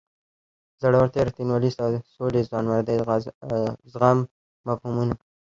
[0.81, 1.71] زړورتیا رښتینولۍ
[2.15, 2.97] سولې ځوانمردۍ
[3.89, 4.19] عزم
[4.67, 5.13] مفهومونه.